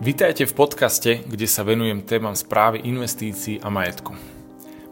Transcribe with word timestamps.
Vítajte 0.00 0.48
v 0.48 0.56
podcaste, 0.56 1.20
kde 1.28 1.44
sa 1.44 1.60
venujem 1.60 2.00
témam 2.00 2.32
správy 2.32 2.80
investícií 2.88 3.60
a 3.60 3.68
majetku. 3.68 4.16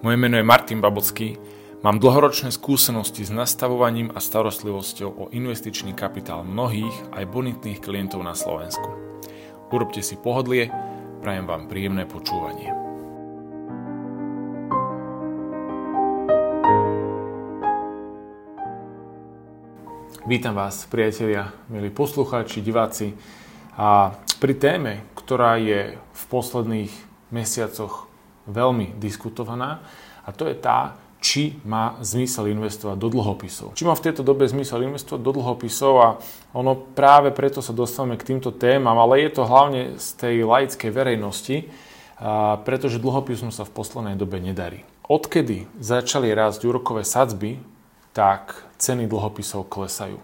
Moje 0.05 0.21
meno 0.21 0.37
je 0.37 0.45
Martin 0.45 0.85
Babocký, 0.85 1.41
mám 1.81 1.97
dlhoročné 1.97 2.53
skúsenosti 2.53 3.25
s 3.25 3.33
nastavovaním 3.33 4.13
a 4.13 4.21
starostlivosťou 4.21 5.09
o 5.09 5.25
investičný 5.33 5.97
kapitál 5.97 6.45
mnohých 6.45 6.93
aj 7.17 7.25
bonitných 7.25 7.81
klientov 7.81 8.21
na 8.21 8.37
Slovensku. 8.37 8.85
Urobte 9.73 10.05
si 10.05 10.13
pohodlie, 10.21 10.69
prajem 11.25 11.49
vám 11.49 11.73
príjemné 11.73 12.05
počúvanie. 12.05 12.69
Vítam 20.29 20.53
vás, 20.53 20.85
priatelia, 20.85 21.57
milí 21.73 21.89
poslucháči, 21.89 22.61
diváci, 22.61 23.17
a 23.79 24.11
pri 24.39 24.55
téme, 24.55 25.03
ktorá 25.19 25.59
je 25.59 25.99
v 25.99 26.23
posledných 26.31 26.93
mesiacoch 27.35 28.09
veľmi 28.49 28.97
diskutovaná, 28.97 29.85
a 30.25 30.33
to 30.33 30.47
je 30.47 30.57
tá, 30.57 30.97
či 31.19 31.59
má 31.67 31.99
zmysel 31.99 32.47
investovať 32.55 32.95
do 32.95 33.11
dlhopisov. 33.11 33.75
Či 33.75 33.83
má 33.83 33.99
v 33.99 34.07
tejto 34.07 34.23
dobe 34.23 34.47
zmysel 34.47 34.87
investovať 34.87 35.19
do 35.19 35.35
dlhopisov 35.35 35.95
a 35.99 36.09
ono 36.55 36.79
práve 36.79 37.35
preto 37.35 37.59
sa 37.59 37.75
dostávame 37.75 38.15
k 38.15 38.31
týmto 38.31 38.55
témam, 38.55 38.95
ale 39.03 39.27
je 39.27 39.31
to 39.35 39.43
hlavne 39.43 39.99
z 39.99 40.09
tej 40.15 40.47
laickej 40.47 40.91
verejnosti, 40.95 41.67
pretože 42.63 43.03
dlhopisom 43.03 43.51
sa 43.51 43.67
v 43.67 43.75
poslednej 43.75 44.15
dobe 44.15 44.39
nedarí. 44.39 44.87
Odkedy 45.11 45.67
začali 45.83 46.31
rásť 46.31 46.71
úrokové 46.71 47.03
sadzby, 47.03 47.59
tak 48.15 48.55
ceny 48.79 49.11
dlhopisov 49.11 49.67
klesajú. 49.67 50.23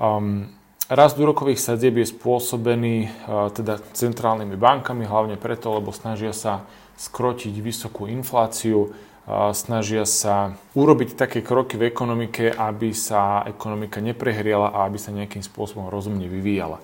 Um, 0.00 0.55
Rast 0.86 1.18
úrokových 1.18 1.58
sadzieb 1.58 1.98
je 1.98 2.14
spôsobený 2.14 2.96
e, 3.02 3.08
teda 3.50 3.82
centrálnymi 3.90 4.54
bankami, 4.54 5.02
hlavne 5.02 5.34
preto, 5.34 5.74
lebo 5.74 5.90
snažia 5.90 6.30
sa 6.30 6.62
skrotiť 6.94 7.58
vysokú 7.58 8.06
infláciu, 8.06 8.94
e, 8.94 9.50
snažia 9.50 10.06
sa 10.06 10.54
urobiť 10.78 11.18
také 11.18 11.42
kroky 11.42 11.74
v 11.74 11.90
ekonomike, 11.90 12.54
aby 12.54 12.94
sa 12.94 13.42
ekonomika 13.50 13.98
neprehriala 13.98 14.70
a 14.70 14.86
aby 14.86 14.94
sa 14.94 15.10
nejakým 15.10 15.42
spôsobom 15.42 15.90
rozumne 15.90 16.30
vyvíjala. 16.30 16.78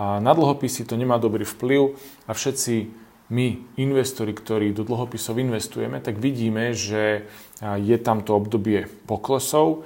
Na 0.00 0.32
dlhopisy 0.36 0.84
to 0.84 1.00
nemá 1.00 1.16
dobrý 1.16 1.44
vplyv 1.48 1.96
a 2.24 2.32
všetci 2.32 2.92
my, 3.32 3.76
investori, 3.80 4.36
ktorí 4.36 4.72
do 4.76 4.84
dlhopisov 4.84 5.40
investujeme, 5.40 6.00
tak 6.00 6.16
vidíme, 6.16 6.72
že 6.72 7.28
je 7.60 7.96
tamto 8.00 8.32
obdobie 8.32 8.88
poklesov 9.04 9.84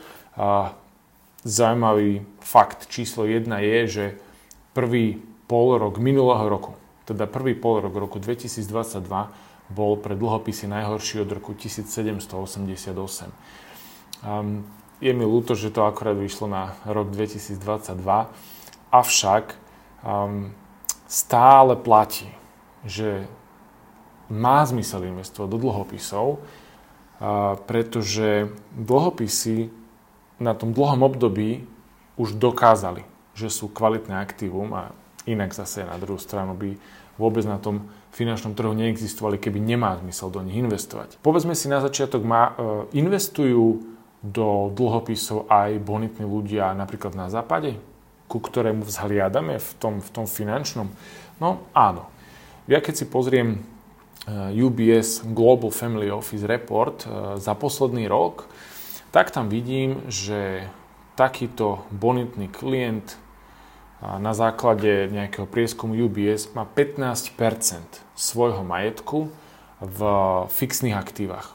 Zaujímavý 1.44 2.24
fakt 2.40 2.88
číslo 2.88 3.28
1 3.28 3.44
je, 3.60 3.78
že 3.88 4.04
prvý 4.72 5.20
pol 5.44 5.76
rok 5.76 6.00
minulého 6.00 6.48
roku, 6.48 6.72
teda 7.04 7.28
prvý 7.28 7.52
pol 7.52 7.84
rok 7.84 7.92
roku 7.92 8.16
2022 8.16 9.04
bol 9.68 9.96
pre 10.00 10.16
dlhopisy 10.16 10.64
najhorší 10.72 11.20
od 11.20 11.30
roku 11.36 11.52
1788. 11.52 13.28
Um, 14.24 14.64
je 15.04 15.12
mi 15.12 15.24
ľúto, 15.28 15.52
že 15.52 15.68
to 15.68 15.84
akorát 15.84 16.16
vyšlo 16.16 16.48
na 16.48 16.80
rok 16.88 17.12
2022, 17.12 17.60
avšak 18.88 19.44
um, 20.00 20.48
stále 21.04 21.76
platí, 21.76 22.32
že 22.88 23.28
má 24.32 24.64
zmysel 24.64 25.12
investovať 25.12 25.48
do 25.52 25.58
dlhopisov, 25.60 26.26
pretože 27.68 28.50
dlhopisy 28.72 29.83
na 30.38 30.52
tom 30.54 30.74
dlhom 30.74 31.06
období 31.06 31.66
už 32.18 32.38
dokázali, 32.38 33.02
že 33.34 33.50
sú 33.50 33.70
kvalitné 33.70 34.14
aktívum 34.18 34.70
a 34.74 34.94
inak 35.26 35.54
zase 35.54 35.82
na 35.82 35.98
druhú 35.98 36.18
stranu 36.20 36.54
by 36.54 36.78
vôbec 37.18 37.46
na 37.46 37.58
tom 37.58 37.86
finančnom 38.14 38.54
trhu 38.54 38.70
neexistovali, 38.74 39.42
keby 39.42 39.58
nemá 39.58 39.98
zmysel 39.98 40.30
do 40.30 40.38
nich 40.42 40.58
investovať. 40.58 41.18
Povedzme 41.18 41.58
si 41.58 41.66
na 41.66 41.82
začiatok, 41.82 42.22
má, 42.22 42.54
e, 42.54 43.02
investujú 43.02 43.82
do 44.22 44.70
dlhopisov 44.70 45.50
aj 45.50 45.82
bonitní 45.82 46.24
ľudia 46.24 46.72
napríklad 46.78 47.12
na 47.18 47.26
západe, 47.26 47.76
ku 48.30 48.38
ktorému 48.38 48.86
vzhliadame 48.86 49.58
v 49.58 49.70
tom, 49.82 49.98
v 49.98 50.08
tom 50.14 50.26
finančnom? 50.30 50.88
No 51.42 51.66
áno. 51.74 52.06
Ja 52.70 52.78
keď 52.78 53.02
si 53.02 53.06
pozriem 53.10 53.58
e, 53.58 53.58
UBS 54.62 55.26
Global 55.34 55.74
Family 55.74 56.08
Office 56.08 56.46
Report 56.46 57.02
e, 57.02 57.06
za 57.42 57.52
posledný 57.58 58.06
rok, 58.06 58.46
tak 59.14 59.30
tam 59.30 59.46
vidím, 59.46 60.02
že 60.10 60.66
takýto 61.14 61.86
bonitný 61.94 62.50
klient 62.50 63.14
na 64.02 64.34
základe 64.34 65.06
nejakého 65.06 65.46
prieskumu 65.46 65.94
UBS 65.94 66.50
má 66.50 66.66
15% 66.66 67.30
svojho 68.18 68.66
majetku 68.66 69.30
v 69.78 69.98
fixných 70.50 70.98
aktívach, 70.98 71.54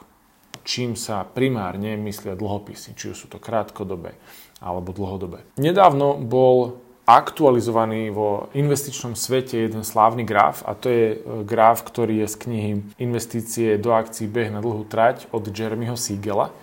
čím 0.64 0.96
sa 0.96 1.28
primárne 1.28 2.00
myslia 2.00 2.40
dlhopisy, 2.40 2.96
či 2.96 3.12
už 3.12 3.18
sú 3.20 3.28
to 3.28 3.44
krátkodobé 3.44 4.16
alebo 4.64 4.96
dlhodobé. 4.96 5.44
Nedávno 5.60 6.16
bol 6.16 6.80
aktualizovaný 7.04 8.14
vo 8.16 8.48
investičnom 8.56 9.20
svete 9.20 9.68
jeden 9.68 9.84
slávny 9.84 10.24
graf 10.24 10.62
a 10.62 10.78
to 10.78 10.94
je 10.94 11.06
e, 11.10 11.18
graf, 11.42 11.82
ktorý 11.82 12.22
je 12.22 12.28
z 12.30 12.36
knihy 12.38 12.72
Investície 13.02 13.82
do 13.82 13.98
akcií 13.98 14.30
beh 14.30 14.54
na 14.54 14.62
dlhú 14.62 14.86
trať 14.86 15.26
od 15.34 15.42
Jeremyho 15.42 15.98
Siegela 15.98 16.54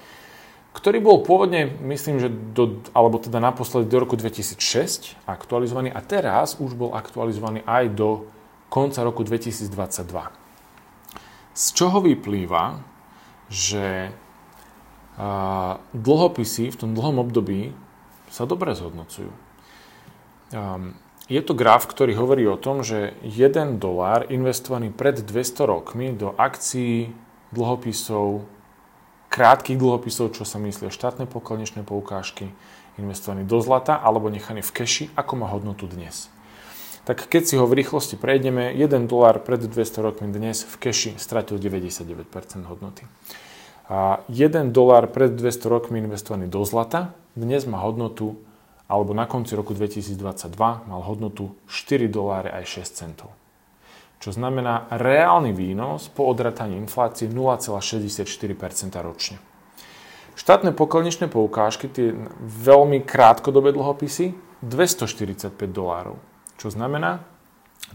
ktorý 0.77 1.01
bol 1.01 1.25
pôvodne, 1.25 1.73
myslím, 1.89 2.21
že 2.21 2.29
do, 2.29 2.85
alebo 2.93 3.17
teda 3.17 3.41
naposledy 3.41 3.89
do 3.89 3.97
roku 3.97 4.13
2006 4.13 5.17
aktualizovaný 5.25 5.89
a 5.89 6.05
teraz 6.05 6.61
už 6.61 6.77
bol 6.77 6.93
aktualizovaný 6.93 7.65
aj 7.65 7.97
do 7.97 8.29
konca 8.69 9.01
roku 9.01 9.25
2022. 9.25 9.73
Z 11.57 11.65
čoho 11.73 12.05
vyplýva, 12.05 12.85
že 13.49 14.13
a, 15.17 15.81
dlhopisy 15.97 16.69
v 16.69 16.77
tom 16.77 16.93
dlhom 16.93 17.25
období 17.25 17.73
sa 18.29 18.45
dobre 18.45 18.77
zhodnocujú. 18.77 19.33
Um, 20.53 20.93
je 21.27 21.41
to 21.41 21.59
graf, 21.59 21.89
ktorý 21.89 22.15
hovorí 22.21 22.45
o 22.47 22.61
tom, 22.61 22.85
že 22.85 23.17
1 23.25 23.81
dolár 23.81 24.29
investovaný 24.29 24.93
pred 24.93 25.25
200 25.25 25.73
rokmi 25.73 26.13
do 26.13 26.37
akcií, 26.37 27.17
dlhopisov, 27.51 28.47
krátkých 29.29 29.79
dlhopisov, 29.79 30.35
čo 30.35 30.47
sa 30.47 30.57
myslia 30.63 30.89
štátne 30.89 31.29
pokladnečné 31.29 31.83
poukážky, 31.83 32.51
investovaný 32.97 33.45
do 33.45 33.61
zlata 33.61 34.01
alebo 34.01 34.33
nechaný 34.33 34.65
v 34.65 34.73
keši, 34.73 35.05
ako 35.15 35.33
má 35.37 35.47
hodnotu 35.53 35.85
dnes. 35.85 36.33
Tak 37.07 37.31
keď 37.31 37.43
si 37.47 37.55
ho 37.55 37.69
v 37.69 37.79
rýchlosti 37.79 38.19
prejdeme, 38.19 38.75
1 38.75 39.07
dolár 39.07 39.39
pred 39.47 39.63
200 39.63 40.03
rokmi 40.03 40.27
dnes 40.33 40.67
v 40.67 40.75
keši 40.91 41.21
stratil 41.21 41.61
99% 41.63 42.27
hodnoty. 42.67 43.07
A 43.87 44.27
1 44.27 44.75
dolár 44.75 45.07
pred 45.15 45.31
200 45.31 45.71
rokmi 45.71 46.03
investovaný 46.03 46.51
do 46.51 46.67
zlata 46.67 47.15
dnes 47.39 47.63
má 47.69 47.79
hodnotu, 47.79 48.35
alebo 48.91 49.15
na 49.15 49.31
konci 49.31 49.55
roku 49.55 49.71
2022 49.71 50.19
mal 50.59 51.01
hodnotu 51.07 51.55
4 51.71 52.11
doláre 52.11 52.51
aj 52.51 52.83
6 52.83 52.91
centov 52.91 53.31
čo 54.21 54.33
znamená 54.33 54.89
reálny 54.91 55.53
výnos 55.53 56.09
po 56.09 56.27
odrataní 56.27 56.81
inflácie 56.81 57.29
0,64% 57.29 58.97
ročne. 59.05 59.39
Štátne 60.37 60.77
pokladničné 60.77 61.33
poukážky, 61.33 61.89
tie 61.89 62.13
veľmi 62.41 63.05
krátkodobé 63.09 63.73
dlhopisy, 63.73 64.37
245 64.61 65.53
dolárov, 65.73 66.21
čo 66.61 66.69
znamená 66.69 67.25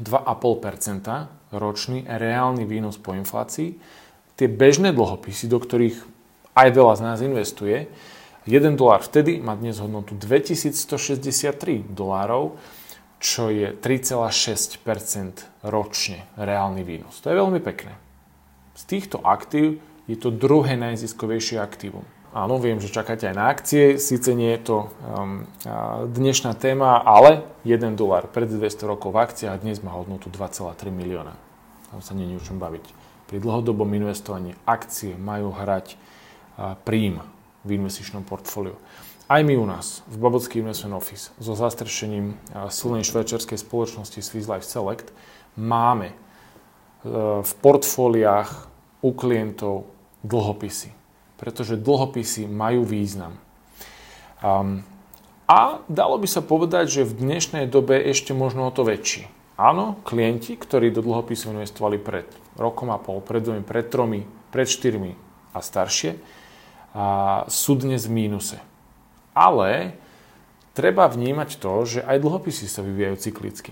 2,5% 0.02 1.54
ročný 1.54 2.06
reálny 2.08 2.64
výnos 2.66 2.98
po 2.98 3.14
inflácii. 3.14 3.78
Tie 4.38 4.48
bežné 4.50 4.90
dlhopisy, 4.96 5.46
do 5.52 5.62
ktorých 5.62 5.98
aj 6.58 6.68
veľa 6.74 6.94
z 6.98 7.02
nás 7.06 7.20
investuje, 7.22 7.90
1 8.50 8.74
dolár 8.74 9.06
vtedy 9.06 9.38
má 9.38 9.54
dnes 9.54 9.78
hodnotu 9.78 10.18
2163 10.18 11.86
dolárov, 11.94 12.58
čo 13.22 13.54
je 13.54 13.70
3,6% 13.78 14.82
ročne 15.70 16.26
reálny 16.42 16.82
výnos. 16.82 17.22
To 17.22 17.30
je 17.30 17.38
veľmi 17.38 17.62
pekné. 17.62 17.94
Z 18.74 18.84
týchto 18.90 19.22
aktív 19.22 19.78
je 20.10 20.18
to 20.18 20.34
druhé 20.34 20.74
najziskovejšie 20.74 21.62
aktívum. 21.62 22.02
Áno, 22.32 22.58
viem, 22.58 22.80
že 22.80 22.90
čakáte 22.90 23.28
aj 23.28 23.36
na 23.36 23.52
akcie, 23.52 24.00
síce 24.00 24.32
nie 24.32 24.56
je 24.56 24.62
to 24.64 24.78
um, 24.88 25.44
dnešná 26.08 26.56
téma, 26.56 27.04
ale 27.04 27.44
1 27.68 28.00
dolár 28.00 28.32
pred 28.32 28.48
200 28.48 28.88
rokov 28.88 29.12
v 29.12 29.22
akciách 29.22 29.62
dnes 29.62 29.84
má 29.84 29.92
hodnotu 29.92 30.32
2,3 30.32 30.90
milióna. 30.90 31.36
Tam 31.92 32.00
sa 32.00 32.16
je 32.16 32.40
o 32.40 32.42
čom 32.42 32.56
baviť. 32.56 32.88
Pri 33.28 33.38
dlhodobom 33.38 33.92
investovaní 33.92 34.56
akcie 34.64 35.20
majú 35.20 35.52
hrať 35.52 36.00
príjm 36.88 37.20
v 37.68 37.70
investičnom 37.76 38.24
portfóliu. 38.24 38.80
Aj 39.32 39.48
my 39.48 39.56
u 39.56 39.64
nás, 39.64 40.04
v 40.12 40.20
Babocký 40.20 40.60
Investment 40.60 40.92
Office, 40.92 41.32
so 41.40 41.56
zastrešením 41.56 42.36
silnej 42.68 43.08
švajčiarskej 43.08 43.64
spoločnosti 43.64 44.20
Swiss 44.20 44.52
Life 44.52 44.68
Select, 44.68 45.08
máme 45.56 46.12
e, 46.12 46.16
v 47.40 47.52
portfóliách 47.64 48.68
u 49.00 49.16
klientov 49.16 49.88
dlhopisy. 50.28 50.92
Pretože 51.40 51.80
dlhopisy 51.80 52.44
majú 52.52 52.84
význam. 52.84 53.40
Um, 54.44 54.84
a 55.48 55.80
dalo 55.88 56.20
by 56.20 56.28
sa 56.28 56.44
povedať, 56.44 57.00
že 57.00 57.08
v 57.08 57.24
dnešnej 57.24 57.72
dobe 57.72 58.04
ešte 58.04 58.36
možno 58.36 58.68
o 58.68 58.76
to 58.76 58.84
väčší. 58.84 59.32
Áno, 59.56 59.96
klienti, 60.04 60.60
ktorí 60.60 60.92
do 60.92 61.00
dlhopisov 61.00 61.56
investovali 61.56 62.04
pred 62.04 62.28
rokom 62.60 62.92
a 62.92 63.00
pol, 63.00 63.24
pred 63.24 63.40
dvomi, 63.48 63.64
pred 63.64 63.88
tromi, 63.88 64.28
pred 64.52 64.68
štyrmi 64.68 65.16
a 65.56 65.64
staršie, 65.64 66.20
a 66.92 67.06
sú 67.48 67.80
dnes 67.80 68.12
v 68.12 68.28
mínuse. 68.28 68.60
Ale 69.32 69.96
treba 70.76 71.08
vnímať 71.08 71.60
to, 71.60 71.74
že 71.88 72.00
aj 72.04 72.18
dlhopisy 72.20 72.68
sa 72.68 72.84
vyvíjajú 72.84 73.16
cyklicky. 73.20 73.72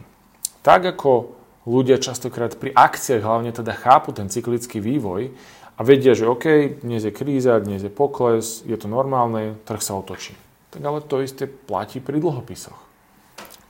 Tak 0.64 0.96
ako 0.96 1.36
ľudia 1.68 2.00
častokrát 2.00 2.56
pri 2.56 2.76
akciách 2.76 3.24
hlavne 3.24 3.52
teda 3.52 3.76
chápu 3.76 4.12
ten 4.16 4.28
cyklický 4.28 4.80
vývoj 4.80 5.32
a 5.80 5.82
vedia, 5.84 6.12
že 6.12 6.28
OK, 6.28 6.80
dnes 6.84 7.08
je 7.08 7.12
kríza, 7.16 7.60
dnes 7.64 7.80
je 7.84 7.92
pokles, 7.92 8.64
je 8.68 8.76
to 8.76 8.92
normálne, 8.92 9.56
trh 9.64 9.80
sa 9.80 9.96
otočí. 9.96 10.36
Tak 10.70 10.82
ale 10.84 11.00
to 11.00 11.24
isté 11.24 11.48
platí 11.48 12.04
pri 12.04 12.20
dlhopisoch. 12.20 12.78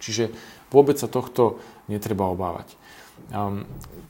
Čiže 0.02 0.34
vôbec 0.74 0.98
sa 0.98 1.06
tohto 1.12 1.62
netreba 1.86 2.26
obávať. 2.30 2.74
Um, 3.30 3.68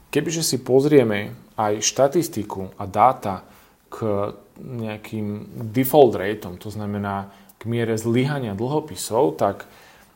kebyže 0.08 0.40
si 0.40 0.56
pozrieme 0.62 1.34
aj 1.58 1.84
štatistiku 1.84 2.72
a 2.80 2.88
dáta 2.88 3.44
k 3.90 4.32
nejakým 4.60 5.50
default 5.74 6.14
rateom, 6.14 6.56
to 6.56 6.70
znamená 6.70 7.28
k 7.60 7.68
miere 7.68 8.00
zlyhania 8.00 8.56
dlhopisov, 8.56 9.36
tak 9.36 9.68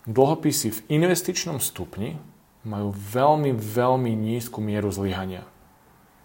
dlhopisy 0.09 0.73
v 0.73 0.81
investičnom 0.97 1.61
stupni 1.61 2.17
majú 2.65 2.97
veľmi, 2.97 3.53
veľmi 3.53 4.17
nízku 4.17 4.65
mieru 4.65 4.89
zlyhania. 4.89 5.45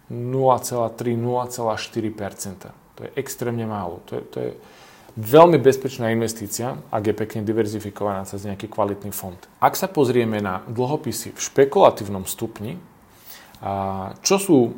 0,3-0,4%. 0.08 2.72
To 2.72 3.00
je 3.04 3.10
extrémne 3.14 3.68
málo. 3.68 4.00
To 4.08 4.18
je, 4.18 4.22
to 4.32 4.36
je 4.40 4.50
veľmi 5.20 5.60
bezpečná 5.60 6.08
investícia, 6.10 6.80
ak 6.88 7.12
je 7.12 7.14
pekne 7.14 7.44
diverzifikovaná 7.44 8.24
cez 8.24 8.48
nejaký 8.48 8.72
kvalitný 8.72 9.12
fond. 9.12 9.36
Ak 9.60 9.76
sa 9.76 9.86
pozrieme 9.86 10.40
na 10.40 10.64
dlhopisy 10.66 11.36
v 11.36 11.40
špekulatívnom 11.40 12.24
stupni, 12.24 12.80
čo 14.24 14.36
sú 14.40 14.72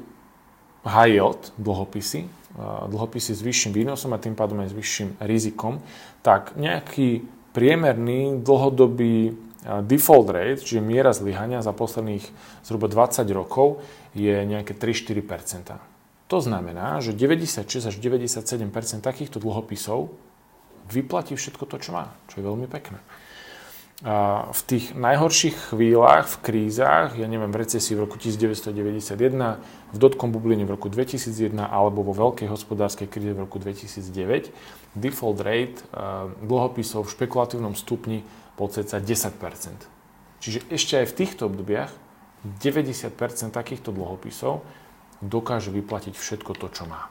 high 0.82 1.14
yield 1.14 1.54
dlhopisy, 1.56 2.26
dlhopisy 2.60 3.32
s 3.32 3.40
vyšším 3.40 3.72
výnosom 3.72 4.12
a 4.12 4.22
tým 4.22 4.36
pádom 4.36 4.60
aj 4.60 4.72
s 4.72 4.76
vyšším 4.76 5.08
rizikom, 5.24 5.80
tak 6.20 6.52
nejaký 6.56 7.24
priemerný 7.56 8.44
dlhodobý 8.44 9.36
default 9.86 10.28
rate, 10.28 10.64
čiže 10.64 10.82
miera 10.82 11.14
zlyhania 11.14 11.62
za 11.62 11.70
posledných 11.70 12.24
zhruba 12.66 12.90
20 12.90 13.24
rokov 13.32 13.80
je 14.12 14.42
nejaké 14.44 14.74
3-4%. 14.76 15.78
To 16.28 16.38
znamená, 16.40 17.00
že 17.04 17.12
96 17.12 17.92
až 17.92 17.94
97% 18.00 18.72
takýchto 19.04 19.38
dlhopisov 19.38 20.12
vyplatí 20.88 21.36
všetko 21.36 21.64
to, 21.68 21.76
čo 21.78 21.90
má, 21.94 22.12
čo 22.28 22.40
je 22.40 22.44
veľmi 22.48 22.66
pekné 22.68 22.98
v 24.02 24.60
tých 24.66 24.98
najhorších 24.98 25.70
chvíľach, 25.70 26.26
v 26.26 26.36
krízach, 26.42 27.14
ja 27.14 27.30
neviem, 27.30 27.54
v 27.54 27.62
recesii 27.62 27.94
v 27.94 28.10
roku 28.10 28.18
1991, 28.18 29.62
v 29.94 29.96
dotkom 29.96 30.34
bubline 30.34 30.66
v 30.66 30.74
roku 30.74 30.90
2001 30.90 31.54
alebo 31.54 32.02
vo 32.02 32.10
veľkej 32.10 32.50
hospodárskej 32.50 33.06
kríze 33.06 33.30
v 33.30 33.46
roku 33.46 33.62
2009, 33.62 34.50
default 34.98 35.38
rate 35.46 35.86
dlhopisov 36.42 37.06
v 37.06 37.14
špekulatívnom 37.14 37.78
stupni 37.78 38.26
bol 38.58 38.66
cca 38.66 38.98
10%. 38.98 39.38
Čiže 40.42 40.66
ešte 40.66 40.98
aj 40.98 41.06
v 41.06 41.14
týchto 41.22 41.46
obdobiach 41.46 41.94
90% 42.58 43.14
takýchto 43.54 43.94
dlhopisov 43.94 44.66
dokáže 45.22 45.70
vyplatiť 45.70 46.18
všetko 46.18 46.58
to, 46.58 46.66
čo 46.74 46.90
má. 46.90 47.06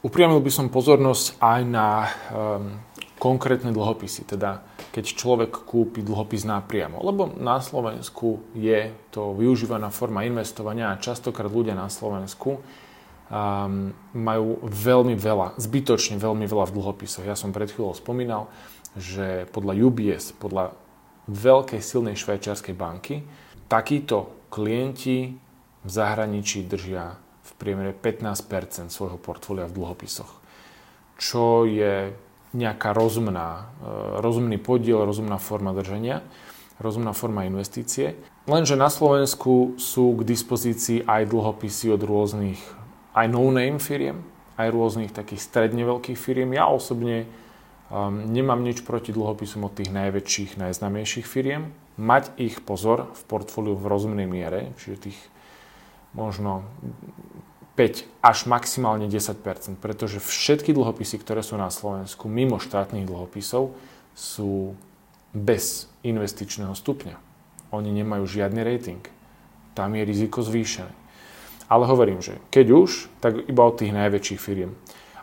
Upriamil 0.00 0.40
by 0.40 0.48
som 0.48 0.72
pozornosť 0.72 1.36
aj 1.44 1.60
na 1.68 1.88
um, 2.32 2.80
konkrétne 3.20 3.68
dlhopisy, 3.68 4.24
teda 4.24 4.64
keď 4.96 5.04
človek 5.12 5.52
kúpi 5.68 6.00
dlhopis 6.00 6.48
napriamo. 6.48 7.04
Lebo 7.04 7.28
na 7.36 7.60
Slovensku 7.60 8.40
je 8.56 8.96
to 9.12 9.36
využívaná 9.36 9.92
forma 9.92 10.24
investovania 10.24 10.88
a 10.88 10.96
častokrát 10.96 11.52
ľudia 11.52 11.76
na 11.76 11.92
Slovensku 11.92 12.56
um, 12.56 13.92
majú 14.16 14.64
veľmi 14.64 15.20
veľa, 15.20 15.60
zbytočne 15.60 16.16
veľmi 16.16 16.48
veľa 16.48 16.72
v 16.72 16.74
dlhopisoch. 16.80 17.28
Ja 17.28 17.36
som 17.36 17.52
pred 17.52 17.68
chvíľou 17.68 17.92
spomínal, 17.92 18.48
že 18.96 19.44
podľa 19.52 19.84
UBS, 19.84 20.32
podľa 20.40 20.72
veľkej 21.28 21.80
silnej 21.84 22.16
švajčiarskej 22.16 22.72
banky, 22.72 23.20
takíto 23.68 24.48
klienti 24.48 25.36
v 25.84 25.88
zahraničí 25.92 26.64
držia 26.64 27.19
v 27.50 27.52
priemere 27.58 27.92
15% 27.92 28.88
svojho 28.94 29.18
portfólia 29.18 29.66
v 29.66 29.76
dlhopisoch, 29.76 30.30
čo 31.18 31.66
je 31.66 32.14
nejaká 32.54 32.94
rozumná, 32.94 33.70
e, 33.82 34.22
rozumný 34.22 34.58
podiel, 34.58 35.02
rozumná 35.06 35.38
forma 35.38 35.70
držania, 35.74 36.22
rozumná 36.82 37.12
forma 37.12 37.46
investície. 37.46 38.18
Lenže 38.48 38.74
na 38.74 38.88
Slovensku 38.90 39.78
sú 39.78 40.16
k 40.18 40.26
dispozícii 40.26 41.06
aj 41.06 41.28
dlhopisy 41.30 41.92
od 41.94 42.02
rôznych 42.02 42.60
aj 43.14 43.26
no-name 43.26 43.82
firiem, 43.82 44.22
aj 44.54 44.70
rôznych 44.70 45.10
takých 45.10 45.42
stredne 45.42 45.82
veľkých 45.82 46.18
firiem. 46.18 46.54
Ja 46.54 46.70
osobne 46.70 47.26
um, 47.90 48.30
nemám 48.30 48.62
nič 48.62 48.86
proti 48.86 49.10
dlhopisom 49.10 49.66
od 49.66 49.74
tých 49.74 49.90
najväčších, 49.90 50.60
najznamejších 50.60 51.26
firiem. 51.26 51.74
Mať 52.00 52.32
ich 52.40 52.62
pozor 52.62 53.10
v 53.12 53.22
portfóliu 53.26 53.74
v 53.76 53.88
rozumnej 53.90 54.28
miere, 54.30 54.72
čiže 54.78 55.10
tých 55.10 55.18
možno 56.14 56.66
5 57.78 58.04
až 58.20 58.38
maximálne 58.44 59.08
10% 59.08 59.80
pretože 59.80 60.20
všetky 60.20 60.76
dlhopisy, 60.76 61.16
ktoré 61.22 61.40
sú 61.40 61.56
na 61.56 61.72
Slovensku 61.72 62.28
mimo 62.28 62.60
štátnych 62.60 63.08
dlhopisov, 63.08 63.72
sú 64.12 64.74
bez 65.30 65.86
investičného 66.02 66.74
stupňa. 66.74 67.16
Oni 67.70 67.94
nemajú 67.94 68.26
žiadny 68.26 68.60
rating. 68.66 69.02
Tam 69.78 69.94
je 69.94 70.02
riziko 70.02 70.42
zvýšené. 70.42 70.90
Ale 71.70 71.86
hovorím, 71.86 72.18
že 72.18 72.42
keď 72.50 72.66
už, 72.74 72.90
tak 73.22 73.46
iba 73.46 73.62
od 73.62 73.78
tých 73.78 73.94
najväčších 73.94 74.42
firiem. 74.42 74.74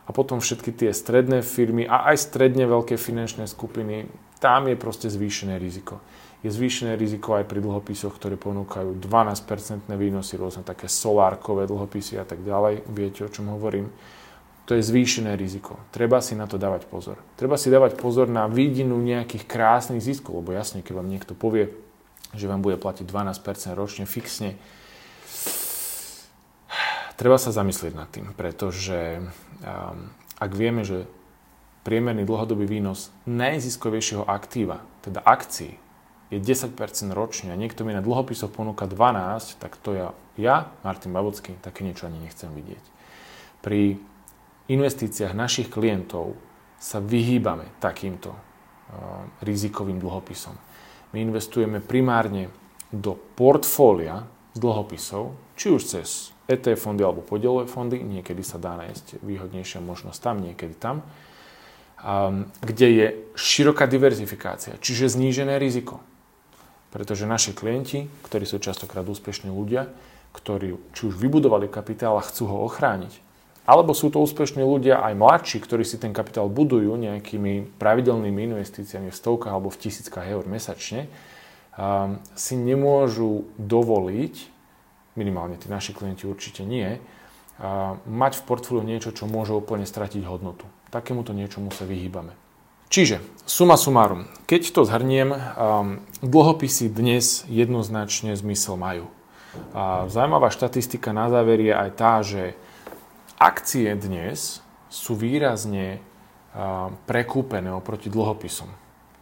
A 0.07 0.15
potom 0.15 0.39
všetky 0.39 0.71
tie 0.71 0.95
stredné 0.95 1.43
firmy 1.43 1.83
a 1.83 2.07
aj 2.15 2.31
stredne 2.31 2.63
veľké 2.63 2.95
finančné 2.95 3.43
skupiny, 3.51 4.07
tam 4.39 4.71
je 4.71 4.79
proste 4.79 5.11
zvýšené 5.11 5.59
riziko 5.59 5.99
je 6.47 6.55
zvýšené 6.55 6.95
riziko 6.95 7.35
aj 7.35 7.43
pri 7.43 7.59
dlhopisoch, 7.59 8.15
ktoré 8.15 8.39
ponúkajú 8.39 8.95
12% 9.03 9.91
výnosy, 9.91 10.39
rôzne 10.39 10.63
také 10.63 10.87
solárkové 10.87 11.67
dlhopisy 11.67 12.15
a 12.15 12.23
tak 12.23 12.39
ďalej. 12.47 12.87
Viete, 12.87 13.27
o 13.27 13.29
čom 13.29 13.51
hovorím. 13.51 13.91
To 14.67 14.75
je 14.75 14.83
zvýšené 14.83 15.35
riziko. 15.35 15.79
Treba 15.91 16.19
si 16.19 16.35
na 16.35 16.47
to 16.47 16.59
dávať 16.59 16.87
pozor. 16.87 17.19
Treba 17.39 17.55
si 17.55 17.71
dávať 17.71 17.99
pozor 17.99 18.27
na 18.27 18.47
výdinu 18.51 18.99
nejakých 18.99 19.47
krásnych 19.47 20.03
ziskov, 20.03 20.43
lebo 20.43 20.55
jasne, 20.55 20.83
keď 20.83 20.93
vám 20.99 21.07
niekto 21.07 21.35
povie, 21.35 21.71
že 22.35 22.51
vám 22.51 22.63
bude 22.63 22.75
platiť 22.75 23.07
12% 23.07 23.43
ročne 23.79 24.03
fixne, 24.03 24.59
treba 27.15 27.39
sa 27.39 27.55
zamyslieť 27.55 27.93
nad 27.95 28.11
tým, 28.11 28.35
pretože 28.35 29.23
um, 29.63 30.11
ak 30.35 30.51
vieme, 30.51 30.83
že 30.83 31.07
priemerný 31.87 32.27
dlhodobý 32.27 32.67
výnos 32.67 33.15
najziskovejšieho 33.23 34.27
aktíva, 34.27 34.83
teda 34.99 35.23
akcií, 35.23 35.79
je 36.27 36.39
10% 36.43 36.75
ročne 37.15 37.55
a 37.55 37.59
niekto 37.59 37.87
mi 37.87 37.95
na 37.95 38.03
dlhopisoch 38.03 38.51
ponúka 38.51 38.83
12, 38.83 39.63
tak 39.63 39.79
to 39.79 39.95
ja, 39.95 40.07
ja 40.35 40.71
Martin 40.83 41.15
Babocký, 41.15 41.55
také 41.63 41.87
niečo 41.87 42.11
ani 42.11 42.19
nechcem 42.19 42.51
vidieť. 42.51 42.83
Pri 43.63 43.95
investíciách 44.67 45.31
našich 45.31 45.71
klientov 45.71 46.35
sa 46.77 46.99
vyhýbame 46.99 47.71
takýmto 47.79 48.35
uh, 48.35 48.37
rizikovým 49.41 49.97
dlhopisom. 49.97 50.53
My 51.15 51.23
investujeme 51.23 51.79
primárne 51.79 52.51
do 52.91 53.15
portfólia 53.15 54.27
z 54.51 54.59
dlhopisov, 54.59 55.35
či 55.55 55.71
už 55.71 55.81
cez 55.87 56.35
ETF 56.47 56.91
fondy 56.91 57.03
alebo 57.03 57.23
podielové 57.23 57.67
fondy, 57.67 57.99
niekedy 57.99 58.43
sa 58.43 58.59
dá 58.59 58.79
nájsť 58.79 59.19
výhodnejšia 59.23 59.83
možnosť 59.83 60.19
tam, 60.19 60.35
niekedy 60.39 60.75
tam, 60.79 61.03
um, 62.03 62.47
kde 62.63 62.87
je 62.87 63.07
široká 63.35 63.83
diverzifikácia, 63.87 64.79
čiže 64.79 65.11
znížené 65.11 65.59
riziko. 65.59 65.99
Pretože 66.87 67.27
naši 67.27 67.51
klienti, 67.51 68.07
ktorí 68.23 68.47
sú 68.47 68.63
častokrát 68.63 69.03
úspešní 69.03 69.51
ľudia, 69.51 69.91
ktorí 70.31 70.77
či 70.95 71.01
už 71.09 71.15
vybudovali 71.19 71.67
kapitál 71.67 72.15
a 72.15 72.23
chcú 72.23 72.47
ho 72.47 72.57
ochrániť, 72.63 73.27
alebo 73.67 73.91
sú 73.91 74.07
to 74.07 74.23
úspešní 74.23 74.63
ľudia 74.63 75.03
aj 75.03 75.13
mladší, 75.19 75.59
ktorí 75.59 75.83
si 75.83 75.99
ten 75.99 76.15
kapitál 76.15 76.47
budujú 76.47 76.95
nejakými 76.95 77.75
pravidelnými 77.75 78.55
investíciami 78.55 79.11
v 79.11 79.19
stovkách 79.19 79.51
alebo 79.51 79.67
v 79.67 79.81
tisíckach 79.83 80.23
eur 80.23 80.47
mesačne, 80.47 81.11
um, 81.75 82.15
si 82.31 82.55
nemôžu 82.55 83.51
dovoliť, 83.59 84.35
minimálne 85.19 85.59
tí 85.59 85.67
naši 85.67 85.91
klienti 85.91 86.23
určite 86.23 86.63
nie, 86.63 86.95
uh, 86.95 87.99
mať 88.07 88.39
v 88.39 88.45
portfóliu 88.47 88.87
niečo, 88.87 89.11
čo 89.11 89.27
môže 89.27 89.51
úplne 89.51 89.83
stratiť 89.83 90.23
hodnotu. 90.23 90.63
Takémuto 90.87 91.35
niečomu 91.35 91.67
sa 91.75 91.83
vyhýbame. 91.83 92.46
Čiže, 92.87 93.19
suma 93.43 93.75
sumárum, 93.75 94.31
keď 94.47 94.71
to 94.71 94.81
zhrniem, 94.87 95.35
um, 95.35 95.39
dlhopisy 96.23 96.87
dnes 96.87 97.43
jednoznačne 97.51 98.31
zmysel 98.31 98.79
majú. 98.79 99.11
A 99.75 100.07
zaujímavá 100.07 100.47
štatistika 100.47 101.11
na 101.11 101.27
záver 101.27 101.59
je 101.59 101.73
aj 101.75 101.89
tá, 101.99 102.13
že 102.23 102.55
akcie 103.35 103.91
dnes 103.99 104.63
sú 104.87 105.19
výrazne 105.19 105.99
um, 106.55 106.95
prekúpené 107.03 107.67
oproti 107.75 108.07
dlhopisom. 108.07 108.71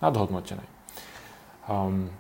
nadhodnotenej. 0.03 0.67
Um, 1.65 2.13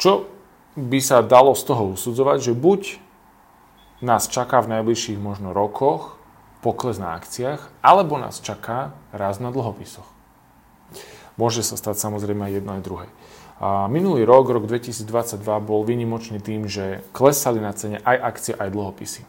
čo 0.00 0.30
by 0.78 0.98
sa 1.04 1.20
dalo 1.20 1.52
z 1.52 1.62
toho 1.68 1.92
usudzovať, 1.92 2.38
že 2.40 2.52
buď 2.56 2.80
nás 4.00 4.30
čaká 4.30 4.62
v 4.62 4.78
najbližších 4.78 5.18
možno 5.18 5.52
rokoch 5.52 6.16
pokles 6.64 6.96
na 6.96 7.18
akciách, 7.18 7.68
alebo 7.82 8.16
nás 8.16 8.40
čaká 8.40 8.94
raz 9.12 9.42
na 9.42 9.52
dlhopisoch. 9.52 10.17
Môže 11.38 11.62
sa 11.62 11.78
stať 11.78 12.02
samozrejme 12.02 12.50
aj 12.50 12.52
jedno 12.58 12.70
aj 12.74 12.82
druhé. 12.82 13.06
A 13.58 13.90
minulý 13.90 14.22
rok, 14.22 14.50
rok 14.50 14.70
2022, 14.70 15.42
bol 15.62 15.82
vynimočný 15.82 16.38
tým, 16.38 16.70
že 16.70 17.02
klesali 17.10 17.58
na 17.58 17.74
cene 17.74 17.98
aj 18.02 18.16
akcie, 18.22 18.52
aj 18.54 18.70
dlhopisy. 18.70 19.22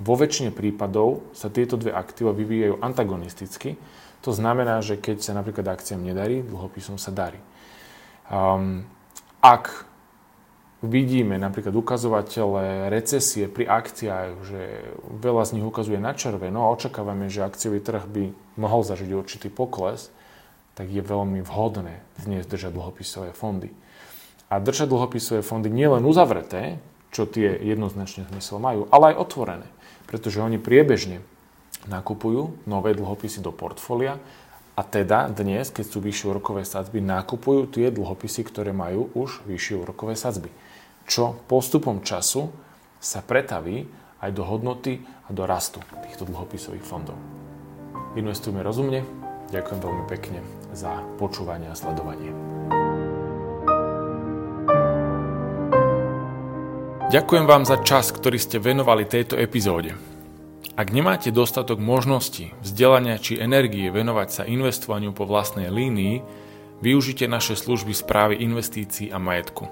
Vo 0.00 0.18
väčšine 0.18 0.50
prípadov 0.50 1.24
sa 1.32 1.48
tieto 1.48 1.78
dve 1.78 1.94
aktíva 1.94 2.34
vyvíjajú 2.34 2.82
antagonisticky. 2.82 3.78
To 4.26 4.32
znamená, 4.32 4.80
že 4.80 4.98
keď 5.00 5.20
sa 5.20 5.32
napríklad 5.36 5.64
akciám 5.68 6.00
nedarí, 6.00 6.44
dlhopisom 6.44 6.96
sa 6.96 7.12
darí. 7.12 7.38
Um, 8.28 8.88
ak 9.44 9.88
vidíme 10.84 11.40
napríklad 11.40 11.72
ukazovatele 11.72 12.92
recesie 12.92 13.48
pri 13.48 13.64
akciách, 13.68 14.30
že 14.44 14.60
veľa 15.20 15.42
z 15.48 15.50
nich 15.56 15.64
ukazuje 15.64 15.96
na 15.96 16.12
červeno 16.12 16.68
a 16.68 16.72
očakávame, 16.72 17.32
že 17.32 17.44
akciový 17.44 17.80
trh 17.80 18.04
by 18.04 18.24
mohol 18.60 18.84
zažiť 18.84 19.10
určitý 19.12 19.48
pokles, 19.48 20.12
tak 20.74 20.90
je 20.90 21.02
veľmi 21.02 21.42
vhodné 21.46 22.02
dnes 22.22 22.44
držať 22.46 22.74
dlhopisové 22.74 23.30
fondy. 23.34 23.70
A 24.50 24.58
držať 24.58 24.90
dlhopisové 24.90 25.40
fondy 25.40 25.70
nielen 25.70 26.02
uzavreté, 26.04 26.82
čo 27.14 27.26
tie 27.26 27.54
jednoznačne 27.62 28.26
zmysel 28.30 28.58
majú, 28.58 28.90
ale 28.90 29.14
aj 29.14 29.22
otvorené, 29.22 29.68
pretože 30.10 30.42
oni 30.42 30.58
priebežne 30.58 31.22
nakupujú 31.86 32.66
nové 32.66 32.92
dlhopisy 32.98 33.38
do 33.38 33.54
portfólia 33.54 34.18
a 34.74 34.82
teda 34.82 35.30
dnes, 35.30 35.70
keď 35.70 35.86
sú 35.86 36.02
vyššie 36.02 36.26
úrokové 36.34 36.66
sadzby, 36.66 36.98
nakupujú 36.98 37.70
tie 37.70 37.94
dlhopisy, 37.94 38.42
ktoré 38.42 38.74
majú 38.74 39.14
už 39.14 39.46
vyššie 39.46 39.78
úrokové 39.78 40.18
sadzby 40.18 40.50
čo 41.04 41.36
postupom 41.48 42.00
času 42.00 42.48
sa 43.00 43.20
pretaví 43.20 43.84
aj 44.24 44.30
do 44.32 44.42
hodnoty 44.44 45.04
a 45.28 45.30
do 45.32 45.44
rastu 45.44 45.84
týchto 46.08 46.24
dlhopisových 46.24 46.84
fondov. 46.84 47.16
Investujme 48.16 48.64
rozumne. 48.64 49.23
Ďakujem 49.52 49.80
veľmi 49.80 50.04
pekne 50.08 50.40
za 50.72 51.04
počúvanie 51.20 51.68
a 51.68 51.76
sledovanie. 51.76 52.32
Ďakujem 57.14 57.46
vám 57.46 57.62
za 57.62 57.78
čas, 57.84 58.10
ktorý 58.10 58.40
ste 58.40 58.58
venovali 58.58 59.06
tejto 59.06 59.38
epizóde. 59.38 59.94
Ak 60.74 60.90
nemáte 60.90 61.30
dostatok 61.30 61.78
možností, 61.78 62.50
vzdelania 62.58 63.22
či 63.22 63.38
energie 63.38 63.86
venovať 63.94 64.28
sa 64.32 64.42
investovaniu 64.42 65.14
po 65.14 65.22
vlastnej 65.22 65.70
línii, 65.70 66.26
využite 66.82 67.30
naše 67.30 67.54
služby 67.54 67.94
správy 67.94 68.42
investícií 68.42 69.14
a 69.14 69.22
majetku. 69.22 69.70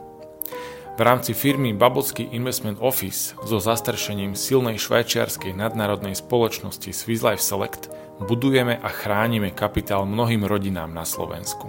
V 0.93 1.01
rámci 1.01 1.33
firmy 1.33 1.73
Babovský 1.73 2.31
Investment 2.37 2.77
Office 2.79 3.35
so 3.43 3.57
zastršením 3.59 4.37
silnej 4.37 4.77
švajčiarskej 4.77 5.57
nadnárodnej 5.57 6.15
spoločnosti 6.15 6.93
Swiss 6.93 7.25
Life 7.25 7.41
Select 7.41 7.89
budujeme 8.23 8.79
a 8.79 8.89
chránime 8.89 9.51
kapitál 9.53 10.07
mnohým 10.07 10.47
rodinám 10.47 10.95
na 10.95 11.05
Slovensku. 11.05 11.69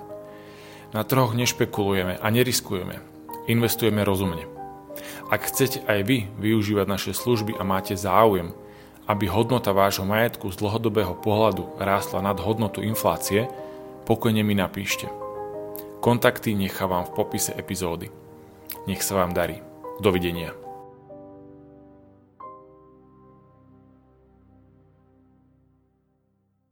Na 0.94 1.02
trhoch 1.02 1.34
nešpekulujeme 1.34 2.22
a 2.22 2.28
neriskujeme. 2.30 3.02
Investujeme 3.50 4.06
rozumne. 4.06 4.46
Ak 5.34 5.50
chcete 5.50 5.82
aj 5.90 6.00
vy 6.06 6.18
využívať 6.38 6.86
naše 6.86 7.12
služby 7.18 7.58
a 7.58 7.66
máte 7.66 7.98
záujem, 7.98 8.54
aby 9.10 9.28
hodnota 9.28 9.76
vášho 9.76 10.08
majetku 10.08 10.54
z 10.54 10.62
dlhodobého 10.64 11.18
pohľadu 11.20 11.76
rástla 11.82 12.24
nad 12.24 12.40
hodnotu 12.40 12.80
inflácie, 12.80 13.50
pokojne 14.08 14.46
mi 14.46 14.56
napíšte. 14.56 15.12
Kontakty 16.00 16.56
nechávam 16.56 17.04
v 17.10 17.16
popise 17.16 17.52
epizódy. 17.58 18.08
Nech 18.88 19.04
sa 19.04 19.20
vám 19.20 19.36
darí. 19.36 19.60
Dovidenia. 20.00 20.63